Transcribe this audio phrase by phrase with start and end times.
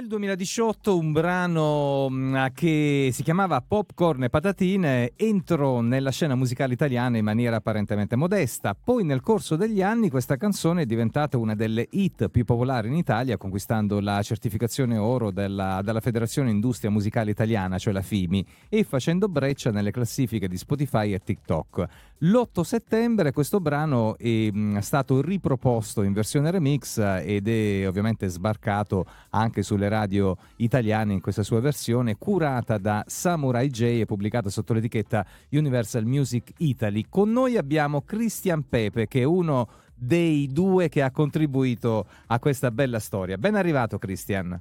[0.00, 6.72] Nel 2018 un brano mm, che si chiamava Popcorn e patatine entrò nella scena musicale
[6.72, 8.74] italiana in maniera apparentemente modesta.
[8.74, 12.94] Poi nel corso degli anni questa canzone è diventata una delle hit più popolari in
[12.94, 18.84] Italia, conquistando la certificazione oro della, della Federazione Industria Musicale Italiana, cioè la FIMI, e
[18.84, 21.86] facendo breccia nelle classifiche di Spotify e TikTok.
[22.22, 24.50] L'8 settembre questo brano è
[24.80, 31.42] stato riproposto in versione remix ed è ovviamente sbarcato anche sulle radio italiane in questa
[31.42, 37.06] sua versione, curata da Samurai J e pubblicata sotto l'etichetta Universal Music Italy.
[37.08, 42.70] Con noi abbiamo Christian Pepe, che è uno dei due che ha contribuito a questa
[42.70, 43.38] bella storia.
[43.38, 44.60] Ben arrivato Christian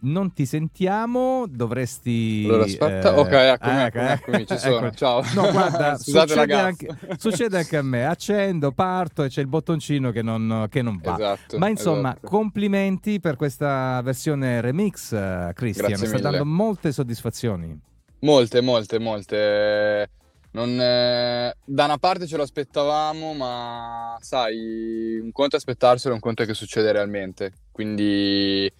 [0.00, 2.44] non ti sentiamo, dovresti...
[2.46, 4.94] Allora aspetta, eh, ok, eccomi, ecco, eccomi, eccomi, ci sono, ecco.
[4.96, 5.22] ciao.
[5.34, 10.22] No, guarda, succede, anche, succede, anche, a me, accendo, parto e c'è il bottoncino che
[10.22, 11.14] non, che non va.
[11.14, 12.28] Esatto, Ma insomma, esatto.
[12.28, 15.08] complimenti per questa versione remix,
[15.54, 17.92] Cristian, Grazie sta dando molte soddisfazioni.
[18.20, 20.10] Molte, molte, molte.
[20.52, 26.20] Non, eh, da una parte ce lo aspettavamo, ma sai, un conto è aspettarselo, un
[26.20, 27.52] conto è che succede realmente.
[27.72, 28.72] Quindi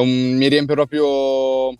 [0.00, 1.70] un, mi riempie proprio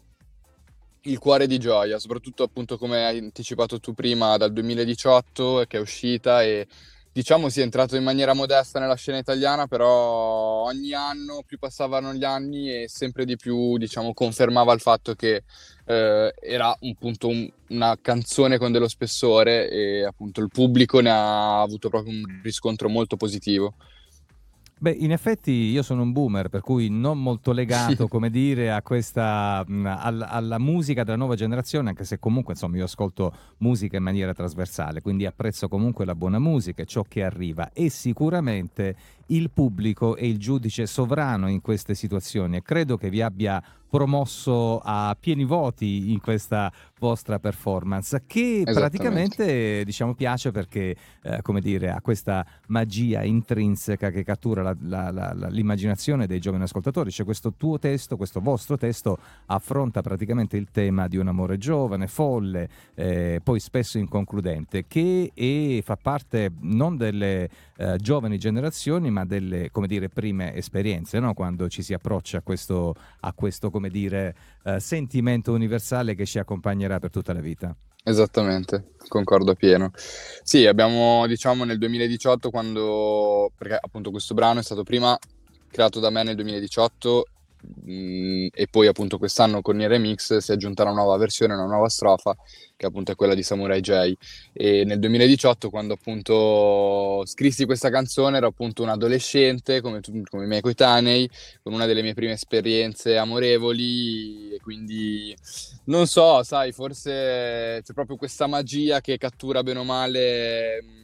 [1.07, 5.77] il cuore di gioia, soprattutto appunto come hai anticipato tu prima dal 2018 e che
[5.77, 6.67] è uscita e
[7.12, 12.12] diciamo si è entrato in maniera modesta nella scena italiana, però ogni anno più passavano
[12.15, 15.45] gli anni e sempre di più diciamo confermava il fatto che
[15.87, 21.61] eh, era appunto un, una canzone con dello spessore e appunto il pubblico ne ha
[21.61, 23.75] avuto proprio un riscontro molto positivo.
[24.84, 28.82] Beh, in effetti io sono un boomer, per cui non molto legato, come dire, a
[28.82, 33.96] questa, mh, alla, alla musica della nuova generazione, anche se comunque, insomma, io ascolto musica
[33.96, 37.70] in maniera trasversale, quindi apprezzo comunque la buona musica e ciò che arriva.
[37.72, 38.94] E sicuramente
[39.28, 43.62] il pubblico è il giudice sovrano in queste situazioni e credo che vi abbia
[43.95, 51.61] promosso a pieni voti in questa vostra performance che praticamente diciamo piace perché eh, come
[51.61, 57.13] dire ha questa magia intrinseca che cattura la, la, la, l'immaginazione dei giovani ascoltatori.
[57.13, 62.08] Cioè questo tuo testo questo vostro testo affronta praticamente il tema di un amore giovane
[62.08, 69.70] folle eh, poi spesso inconcludente che fa parte non delle eh, giovani generazioni ma delle
[69.70, 71.35] come dire prime esperienze no?
[71.35, 74.34] quando ci si approccia a questo, a questo come dire
[74.64, 77.77] eh, sentimento universale che ci accompagnerà per tutta la vita.
[78.06, 79.90] Esattamente, concordo pieno.
[79.95, 85.18] Sì, abbiamo diciamo nel 2018 quando perché appunto questo brano è stato prima
[85.70, 87.24] creato da me nel 2018
[87.85, 91.67] mh, e poi appunto quest'anno con il remix si è aggiunta una nuova versione, una
[91.67, 92.36] nuova strofa
[92.77, 94.13] che appunto è quella di Samurai J
[94.52, 100.45] e nel 2018 quando appunto scrissi questa canzone ero appunto un adolescente come, tu, come
[100.45, 101.29] i miei coetanei
[101.63, 105.35] con una delle mie prime esperienze amorevoli e quindi
[105.85, 111.04] non so sai forse c'è proprio questa magia che cattura bene o male mh,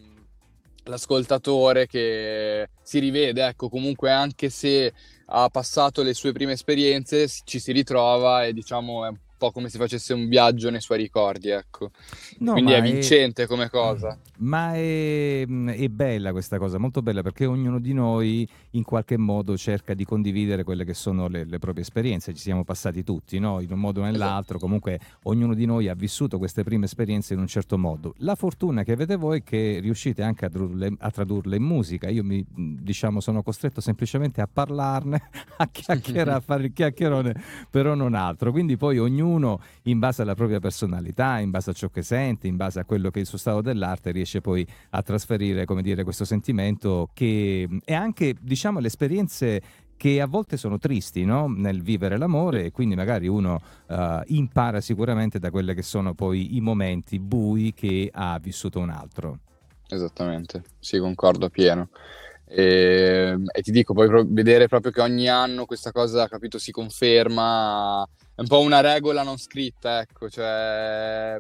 [0.90, 4.92] l'ascoltatore che si rivede ecco comunque anche se
[5.26, 9.70] ha passato le sue prime esperienze ci si ritrova e diciamo è un po' come
[9.70, 11.92] se facesse un viaggio nei suoi ricordi, ecco.
[12.40, 14.18] No, Quindi è vincente come cosa.
[14.40, 19.56] Ma è, è bella questa cosa, molto bella perché ognuno di noi in qualche modo
[19.56, 23.60] cerca di condividere quelle che sono le, le proprie esperienze, ci siamo passati tutti, no?
[23.60, 27.40] in un modo o nell'altro, comunque ognuno di noi ha vissuto queste prime esperienze in
[27.40, 28.14] un certo modo.
[28.18, 32.10] La fortuna che avete voi è che riuscite anche a tradurle, a tradurle in musica,
[32.10, 37.34] io mi diciamo sono costretto semplicemente a parlarne, a chiacchierare, a fare il chiacchierone,
[37.70, 41.88] però non altro, quindi poi ognuno in base alla propria personalità, in base a ciò
[41.88, 45.02] che sente, in base a quello che è il suo stato dell'arte riesce poi a
[45.02, 49.62] trasferire, come dire, questo sentimento che è anche, diciamo, le esperienze
[50.00, 51.46] che a volte sono tristi no?
[51.46, 56.56] nel vivere l'amore e quindi magari uno uh, impara sicuramente da quelli che sono poi
[56.56, 59.40] i momenti bui che ha vissuto un altro.
[59.86, 61.90] Esattamente, sì, concordo pieno.
[62.46, 66.72] E, e, ti dico, poi pro- vedere proprio che ogni anno questa cosa, capito, si
[66.72, 68.04] conferma,
[68.40, 71.36] è un po' una regola non scritta, ecco, cioè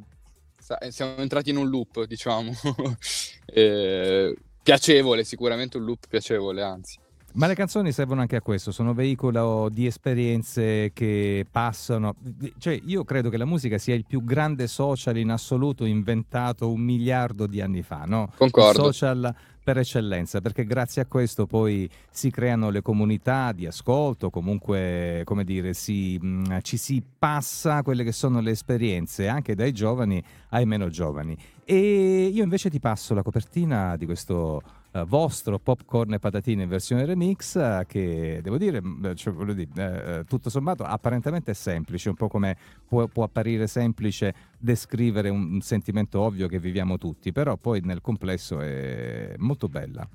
[0.90, 2.52] siamo entrati in un loop, diciamo,
[3.46, 6.98] e, piacevole, sicuramente un loop piacevole, anzi.
[7.32, 12.16] Ma le canzoni servono anche a questo, sono veicolo di esperienze che passano.
[12.58, 16.82] Cioè, io credo che la musica sia il più grande social in assoluto inventato un
[16.82, 18.30] miliardo di anni fa, no?
[18.36, 18.88] Concordo.
[18.88, 24.30] Il social per eccellenza, perché grazie a questo poi si creano le comunità di ascolto,
[24.30, 29.72] comunque, come dire, si, mh, ci si passa quelle che sono le esperienze anche dai
[29.72, 31.36] giovani ai meno giovani.
[31.64, 34.60] E io invece ti passo la copertina di questo
[34.90, 38.82] uh, vostro popcorn e patatine in versione remix che devo dire,
[39.14, 42.56] cioè, dire uh, tutto sommato apparentemente è semplice, un po' come
[42.88, 48.60] può, può apparire semplice descrivere un, sentimento ovvio che viviamo tutti, però poi nel complesso
[48.60, 50.08] è molto bella.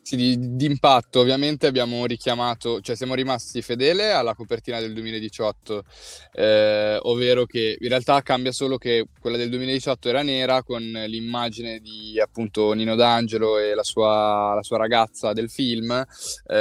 [0.00, 5.84] Sì, di, impatto ovviamente abbiamo richiamato, cioè siamo rimasti fedele alla copertina del 2018,
[6.32, 11.80] eh, ovvero che in realtà cambia solo che quella del 2018 era nera con l'immagine
[11.80, 16.54] di appunto Nino D'Angelo e la sua, la sua ragazza del film, eh,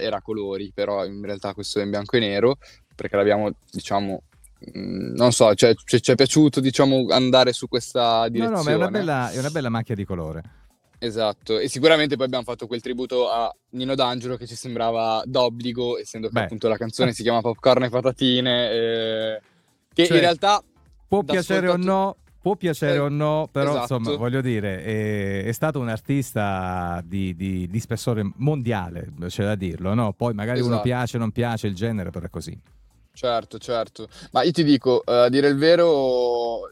[0.00, 2.56] era colori, però in realtà questo è in bianco e nero,
[2.94, 4.22] perché l'abbiamo diciamo
[4.74, 8.50] non so, cioè, ci, ci, è piaciuto diciamo, andare su questa direzione.
[8.50, 10.42] No, no, ma è una bella, è una bella macchia di colore.
[10.98, 15.98] Esatto, e sicuramente poi abbiamo fatto quel tributo a Nino D'Angelo che ci sembrava d'obbligo,
[15.98, 16.42] essendo che Beh.
[16.44, 19.40] appunto la canzone si chiama Popcorn e patatine, eh,
[19.92, 20.62] che cioè, in realtà...
[21.08, 23.96] Può piacere o no, può piacere eh, o no, però esatto.
[23.96, 29.56] insomma voglio dire, è, è stato un artista di, di, di, spessore mondiale, c'è da
[29.56, 30.12] dirlo, no?
[30.12, 30.72] Poi magari esatto.
[30.72, 32.56] uno piace o non piace il genere, però è così.
[33.14, 34.08] Certo, certo.
[34.32, 36.70] Ma io ti dico, uh, a dire il vero,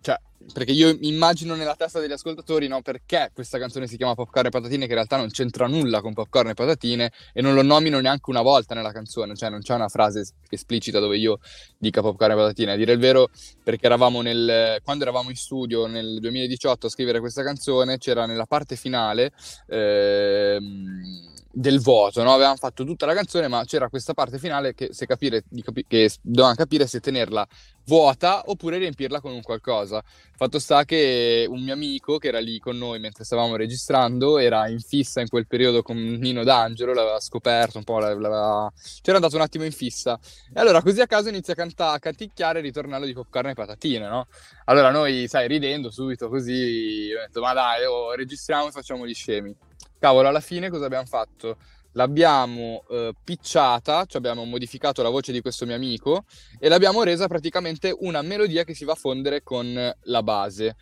[0.00, 0.18] cioè,
[0.52, 4.50] perché io immagino nella testa degli ascoltatori no, perché questa canzone si chiama Popcorn e
[4.50, 8.00] Patatine, che in realtà non c'entra nulla con Popcorn e Patatine e non lo nomino
[8.00, 11.38] neanche una volta nella canzone, cioè non c'è una frase esplicita dove io
[11.78, 12.72] dica Popcorn e Patatine.
[12.72, 13.30] A dire il vero,
[13.62, 18.46] perché eravamo nel, quando eravamo in studio nel 2018 a scrivere questa canzone, c'era nella
[18.46, 19.32] parte finale.
[19.68, 22.34] Ehm, del vuoto, no?
[22.34, 26.10] avevamo fatto tutta la canzone, ma c'era questa parte finale che, se capire, capi- che
[26.20, 27.46] dovevamo capire se tenerla
[27.86, 30.02] vuota oppure riempirla con un qualcosa.
[30.36, 34.68] Fatto sta che un mio amico che era lì con noi mentre stavamo registrando era
[34.68, 38.72] in fissa in quel periodo con Nino D'Angelo, l'aveva scoperto un po', l'aveva...
[39.00, 40.18] c'era andato un attimo in fissa.
[40.52, 43.54] E allora così a caso inizia a, canta- a canticchiare il ritornello di Popcorn e
[43.54, 44.26] Patatine, no?
[44.64, 49.14] Allora noi, sai, ridendo subito così, ho detto ma dai, oh, registriamo e facciamo gli
[49.14, 49.54] scemi
[49.98, 51.56] cavolo, alla fine cosa abbiamo fatto?
[51.92, 56.24] L'abbiamo eh, picciata, cioè abbiamo modificato la voce di questo mio amico
[56.58, 60.76] e l'abbiamo resa praticamente una melodia che si va a fondere con la base.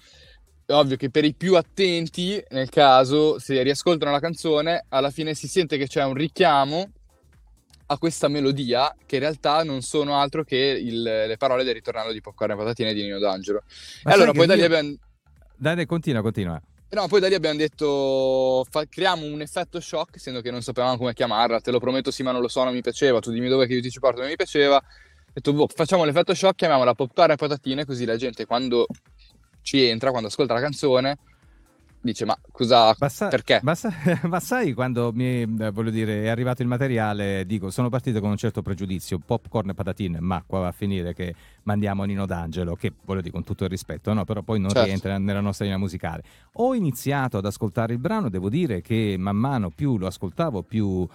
[0.64, 5.34] È ovvio che per i più attenti, nel caso, se riascoltano la canzone, alla fine
[5.34, 6.90] si sente che c'è un richiamo
[7.86, 12.12] a questa melodia che in realtà non sono altro che il, le parole del ritornello
[12.12, 13.64] di Popcorn e Patatine di Nino D'Angelo.
[14.04, 14.96] Ma e allora poi da lì abbiamo...
[15.56, 16.60] Dai, continua, continua.
[16.94, 20.98] No, poi da lì abbiamo detto fa, creiamo un effetto shock, essendo che non sapevamo
[20.98, 21.58] come chiamarla.
[21.62, 23.18] Te lo prometto, sì, ma non lo so, non mi piaceva.
[23.18, 24.76] Tu dimmi dove che io ti ci porto, non mi piaceva.
[24.76, 28.86] Ho detto, boh, facciamo l'effetto shock, chiamiamola popcorn e patatine, così la gente quando
[29.62, 31.16] ci entra, quando ascolta la canzone,
[32.02, 33.92] dice ma cosa ma sa- perché ma, sa-
[34.24, 38.30] ma, sai quando mi eh, voglio dire è arrivato il materiale dico sono partito con
[38.30, 41.32] un certo pregiudizio popcorn e patatine ma qua va a finire che
[41.64, 44.24] mandiamo Nino D'Angelo che voglio dire con tutto il rispetto no?
[44.24, 44.86] però poi non certo.
[44.86, 46.22] rientra nella nostra linea musicale
[46.54, 50.86] ho iniziato ad ascoltare il brano devo dire che man mano più lo ascoltavo più
[50.86, 51.08] uh,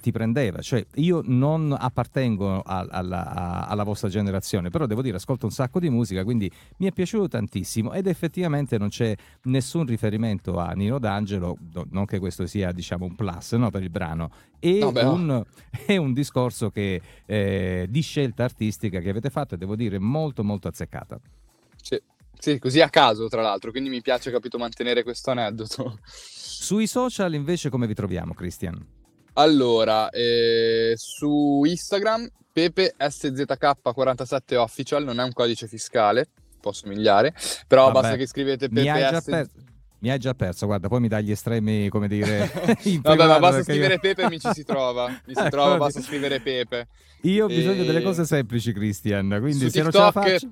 [0.00, 5.16] ti prendeva cioè io non appartengo a- alla-, a- alla vostra generazione però devo dire
[5.16, 9.14] ascolto un sacco di musica quindi mi è piaciuto tantissimo ed effettivamente non c'è
[9.44, 11.56] nessun riferimento a Nino D'Angelo,
[11.90, 15.44] non che questo sia diciamo un plus no, per il brano, è, no, un,
[15.86, 20.44] è un, discorso che, eh, di scelta artistica che avete fatto e devo dire molto
[20.44, 21.18] molto azzeccata.
[21.80, 22.00] Sì.
[22.40, 25.98] Sì, così a caso tra l'altro, quindi mi piace capito mantenere questo aneddoto.
[26.04, 28.80] Sui social invece come vi troviamo, Christian?
[29.34, 36.28] Allora, eh, su Instagram Pepe SZK47 Official, non è un codice fiscale,
[36.60, 37.34] può somigliare,
[37.66, 39.48] però Vabbè, basta che scrivete Pepe.
[40.00, 42.50] Mi hai già perso, guarda, poi mi dai gli estremi, come dire...
[43.02, 44.00] Vabbè, ma basta scrivere io...
[44.00, 45.08] Pepe e mi ci si trova.
[45.08, 46.86] Mi si trova, basta scrivere Pepe.
[47.22, 47.54] Io ho e...
[47.54, 49.82] bisogno delle cose semplici, Christian, quindi Su se TikTok...
[49.82, 50.50] non ce la faccio...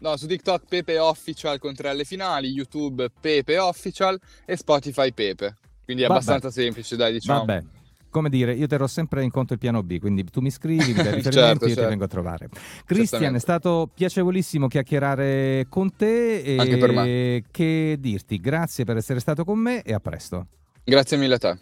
[0.00, 5.54] No, su TikTok Pepe Official con tre alle finali, YouTube Pepe Official e Spotify Pepe.
[5.84, 6.20] Quindi è Vabbè.
[6.20, 7.44] abbastanza semplice, dai, diciamo.
[7.44, 7.62] Vabbè
[8.12, 11.02] come dire, io terrò sempre in conto il piano B, quindi tu mi scrivi, mi
[11.02, 11.82] dai riferimenti certo, io certo.
[11.82, 12.48] ti vengo a trovare.
[12.84, 17.44] Cristian, è stato piacevolissimo chiacchierare con te e Anche per me.
[17.50, 20.46] che dirti, grazie per essere stato con me e a presto.
[20.84, 21.58] Grazie mille a te.